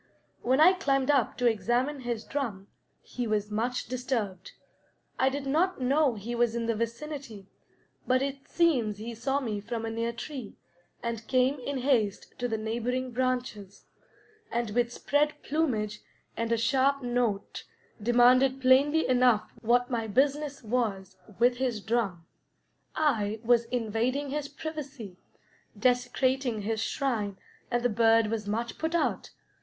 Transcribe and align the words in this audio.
When 0.41 0.59
I 0.59 0.73
climbed 0.73 1.11
up 1.11 1.37
to 1.37 1.45
examine 1.45 1.99
his 1.99 2.23
drum, 2.23 2.69
he 3.03 3.27
was 3.27 3.51
much 3.51 3.85
disturbed. 3.87 4.53
I 5.19 5.29
did 5.29 5.45
not 5.45 5.79
know 5.79 6.15
he 6.15 6.33
was 6.33 6.55
in 6.55 6.65
the 6.65 6.73
vicinity, 6.75 7.45
but 8.07 8.23
it 8.23 8.47
seems 8.47 8.97
he 8.97 9.13
saw 9.13 9.39
me 9.39 9.59
from 9.61 9.85
a 9.85 9.91
near 9.91 10.11
tree, 10.11 10.57
and 11.03 11.27
came 11.27 11.59
in 11.59 11.77
haste 11.77 12.33
to 12.39 12.47
the 12.47 12.57
neighboring 12.57 13.11
branches, 13.11 13.85
and 14.51 14.71
with 14.71 14.91
spread 14.91 15.35
plumage 15.43 16.01
and 16.35 16.51
a 16.51 16.57
sharp 16.57 17.03
note 17.03 17.65
demanded 18.01 18.59
plainly 18.59 19.07
enough 19.07 19.51
what 19.61 19.91
my 19.91 20.07
business 20.07 20.63
was 20.63 21.15
with 21.37 21.57
his 21.57 21.79
drum. 21.79 22.25
I 22.95 23.39
was 23.43 23.65
invading 23.65 24.31
his 24.31 24.47
privacy, 24.47 25.17
desecrating 25.77 26.63
his 26.63 26.81
shrine, 26.81 27.37
and 27.69 27.83
the 27.83 27.87
bird 27.87 28.31
was 28.31 28.47
much 28.47 28.79
put 28.79 28.95
out. 28.95 29.29